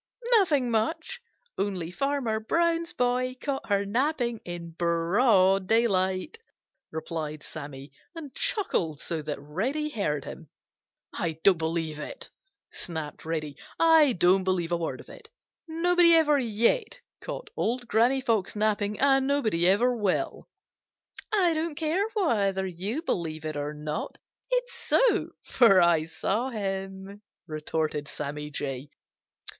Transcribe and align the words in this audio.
"Nothing 0.39 0.71
much, 0.71 1.21
only 1.59 1.91
Farmer 1.91 2.39
Brown's 2.39 2.91
boy 2.91 3.35
caught 3.39 3.69
her 3.69 3.85
napping 3.85 4.39
in 4.43 4.71
broad 4.71 5.67
daylight," 5.67 6.39
replied 6.91 7.43
Sammy, 7.43 7.91
and 8.15 8.33
chuckled 8.33 8.99
so 8.99 9.21
that 9.21 9.39
Reddy 9.39 9.91
heard 9.91 10.25
him. 10.25 10.49
"I 11.13 11.33
don't 11.43 11.59
believe 11.59 11.99
it!" 11.99 12.31
snapped 12.71 13.25
Reddy. 13.25 13.55
"I 13.79 14.13
don't 14.13 14.43
believe 14.43 14.71
a 14.71 14.75
word 14.77 15.01
of 15.01 15.07
it! 15.07 15.29
Nobody 15.67 16.15
ever 16.15 16.39
yet 16.39 17.01
caught 17.23 17.51
Old 17.55 17.87
Granny 17.87 18.21
Fox 18.21 18.55
napping, 18.55 18.99
and 18.99 19.27
nobody 19.27 19.67
ever 19.69 19.95
will." 19.95 20.49
"I 21.31 21.53
don't 21.53 21.75
care 21.75 22.07
whether 22.15 22.65
you 22.65 23.03
believe 23.03 23.45
it 23.45 23.55
or 23.55 23.75
not; 23.75 24.17
it's 24.49 24.73
so, 24.73 25.29
for 25.43 25.79
I 25.79 26.05
saw 26.05 26.49
him," 26.49 27.21
retorted 27.45 28.07
Sammy 28.07 28.49
Jay. 28.49 28.89